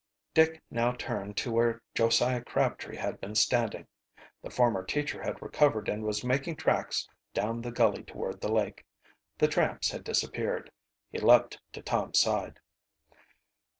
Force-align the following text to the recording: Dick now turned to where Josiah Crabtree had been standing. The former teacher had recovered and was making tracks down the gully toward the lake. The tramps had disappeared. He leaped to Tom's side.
Dick 0.33 0.63
now 0.71 0.93
turned 0.93 1.37
to 1.37 1.51
where 1.51 1.79
Josiah 1.93 2.43
Crabtree 2.43 2.95
had 2.95 3.21
been 3.21 3.35
standing. 3.35 3.85
The 4.41 4.49
former 4.49 4.83
teacher 4.83 5.21
had 5.21 5.39
recovered 5.43 5.87
and 5.89 6.01
was 6.03 6.23
making 6.23 6.55
tracks 6.55 7.07
down 7.35 7.61
the 7.61 7.71
gully 7.71 8.01
toward 8.03 8.41
the 8.41 8.51
lake. 8.51 8.83
The 9.37 9.47
tramps 9.47 9.91
had 9.91 10.03
disappeared. 10.03 10.71
He 11.11 11.19
leaped 11.19 11.59
to 11.73 11.83
Tom's 11.83 12.17
side. 12.17 12.59